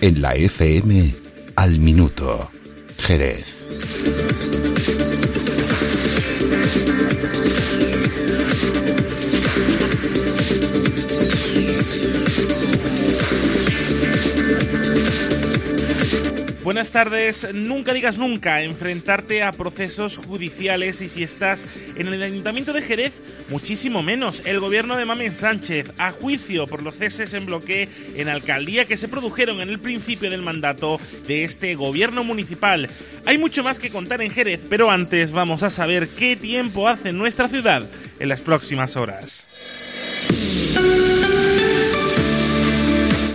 [0.00, 1.14] En la FM,
[1.56, 2.50] al minuto,
[2.98, 3.54] Jerez.
[16.64, 17.46] Buenas tardes.
[17.52, 21.64] Nunca digas nunca enfrentarte a procesos judiciales y si estás
[21.96, 23.12] en el Ayuntamiento de Jerez,
[23.48, 24.42] muchísimo menos.
[24.44, 28.96] El gobierno de Mamen Sánchez a juicio por los ceses en bloque en alcaldía que
[28.96, 32.88] se produjeron en el principio del mandato de este gobierno municipal.
[33.26, 37.12] Hay mucho más que contar en Jerez, pero antes vamos a saber qué tiempo hace
[37.12, 37.86] nuestra ciudad
[38.18, 39.44] en las próximas horas.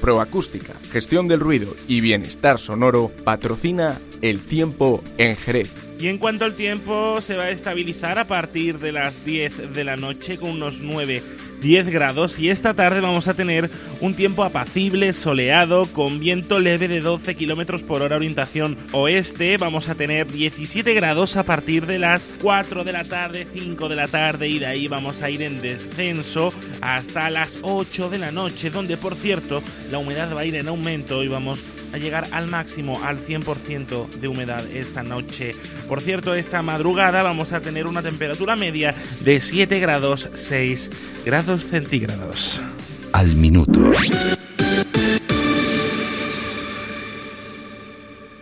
[0.00, 5.89] Proacústica, gestión del ruido y bienestar sonoro patrocina el tiempo en Jerez.
[6.00, 9.84] Y en cuanto al tiempo, se va a estabilizar a partir de las 10 de
[9.84, 11.22] la noche con unos 9
[11.60, 16.88] 10 grados y esta tarde vamos a tener un tiempo apacible, soleado, con viento leve
[16.88, 19.56] de 12 kilómetros por hora orientación oeste.
[19.58, 23.96] Vamos a tener 17 grados a partir de las 4 de la tarde, 5 de
[23.96, 28.32] la tarde y de ahí vamos a ir en descenso hasta las 8 de la
[28.32, 31.60] noche, donde por cierto la humedad va a ir en aumento y vamos
[31.92, 35.54] a llegar al máximo, al 100% de humedad esta noche.
[35.88, 40.90] Por cierto, esta madrugada vamos a tener una temperatura media de 7 grados 6
[41.24, 42.60] grados centígrados.
[43.12, 43.92] Al minuto.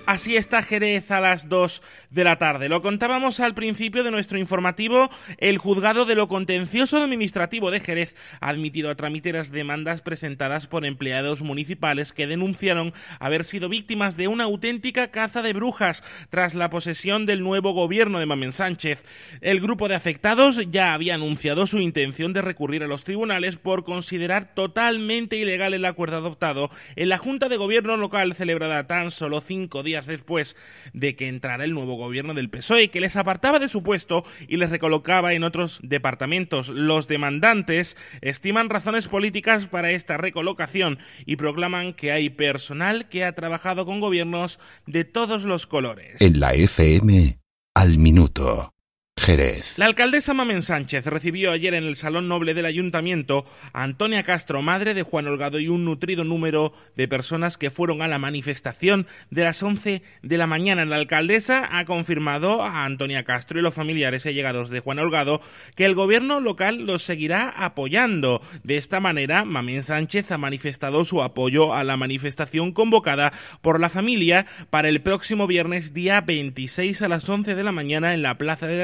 [0.08, 2.70] Así está Jerez a las 2 de la tarde.
[2.70, 5.10] Lo contábamos al principio de nuestro informativo.
[5.36, 10.66] El juzgado de lo contencioso administrativo de Jerez ha admitido a trámite las demandas presentadas
[10.66, 16.54] por empleados municipales que denunciaron haber sido víctimas de una auténtica caza de brujas tras
[16.54, 19.04] la posesión del nuevo gobierno de Mamen Sánchez.
[19.42, 23.84] El grupo de afectados ya había anunciado su intención de recurrir a los tribunales por
[23.84, 29.42] considerar totalmente ilegal el acuerdo adoptado en la Junta de Gobierno local celebrada tan solo
[29.42, 30.56] cinco días después
[30.92, 34.56] de que entrara el nuevo gobierno del PSOE, que les apartaba de su puesto y
[34.56, 36.68] les recolocaba en otros departamentos.
[36.68, 43.32] Los demandantes estiman razones políticas para esta recolocación y proclaman que hay personal que ha
[43.32, 46.20] trabajado con gobiernos de todos los colores.
[46.20, 47.38] En la FM,
[47.74, 48.72] al minuto.
[49.76, 54.62] La alcaldesa Mamen Sánchez recibió ayer en el Salón Noble del Ayuntamiento a Antonia Castro,
[54.62, 59.06] madre de Juan Holgado, y un nutrido número de personas que fueron a la manifestación
[59.30, 60.84] de las 11 de la mañana.
[60.84, 65.40] La alcaldesa ha confirmado a Antonia Castro y los familiares y allegados de Juan Holgado
[65.74, 68.40] que el gobierno local los seguirá apoyando.
[68.62, 73.88] De esta manera, Mamen Sánchez ha manifestado su apoyo a la manifestación convocada por la
[73.88, 78.38] familia para el próximo viernes día 26 a las 11 de la mañana en la
[78.38, 78.76] Plaza de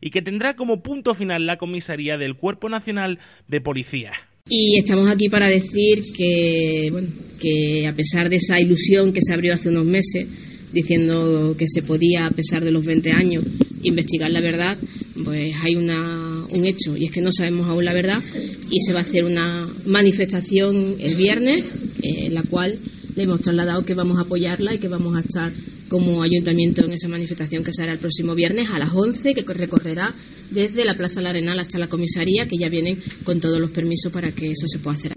[0.00, 4.12] Y que tendrá como punto final la comisaría del Cuerpo Nacional de Policía.
[4.48, 7.08] Y estamos aquí para decir que, bueno,
[7.40, 10.28] que a pesar de esa ilusión que se abrió hace unos meses,
[10.72, 13.44] diciendo que se podía, a pesar de los 20 años,
[13.82, 14.76] investigar la verdad,
[15.24, 18.22] pues hay una, un hecho, y es que no sabemos aún la verdad,
[18.70, 21.64] y se va a hacer una manifestación el viernes,
[22.02, 22.78] en la cual
[23.14, 25.52] le hemos trasladado que vamos a apoyarla y que vamos a estar
[25.88, 30.14] como ayuntamiento en esa manifestación que será el próximo viernes a las 11, que recorrerá
[30.50, 34.12] desde la Plaza La Arenal hasta la comisaría, que ya vienen con todos los permisos
[34.12, 35.12] para que eso se pueda hacer.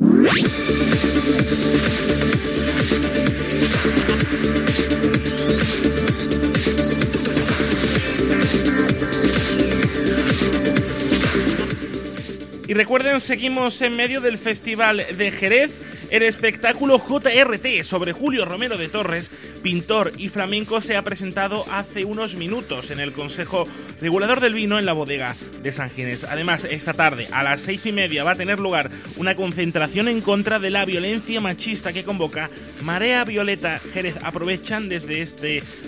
[12.67, 15.71] Y recuerden, seguimos en medio del Festival de Jerez
[16.09, 19.29] el espectáculo JRT sobre Julio Romero de Torres,
[19.61, 23.65] pintor y flamenco, se ha presentado hace unos minutos en el Consejo
[24.01, 26.23] Regulador del Vino en la bodega de San Ginés.
[26.23, 30.21] Además, esta tarde a las seis y media va a tener lugar una concentración en
[30.21, 32.49] contra de la violencia machista que convoca
[32.83, 34.15] Marea Violeta Jerez.
[34.23, 35.37] Aprovechan desde esta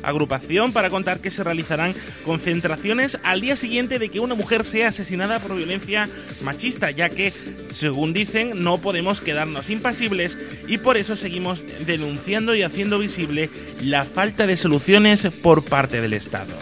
[0.03, 1.93] agrupación para contar que se realizarán
[2.25, 6.07] concentraciones al día siguiente de que una mujer sea asesinada por violencia
[6.43, 7.33] machista, ya que,
[7.71, 9.69] según dicen, no podemos quedarnos
[10.67, 13.49] y por eso seguimos denunciando y haciendo visible
[13.83, 16.53] la falta de soluciones por parte del Estado.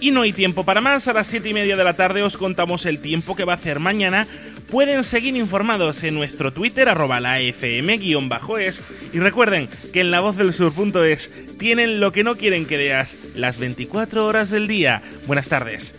[0.00, 1.06] Y no hay tiempo para más.
[1.06, 3.56] A las 7 y media de la tarde os contamos el tiempo que va a
[3.56, 4.26] hacer mañana.
[4.72, 8.80] Pueden seguir informados en nuestro Twitter, arroba la FM-es.
[9.12, 13.18] Y recuerden que en la voz del sur.es tienen lo que no quieren que veas
[13.34, 15.02] las 24 horas del día.
[15.26, 15.94] Buenas tardes.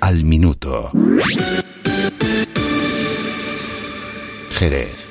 [0.00, 0.90] Al minuto.
[4.54, 5.05] Jerez.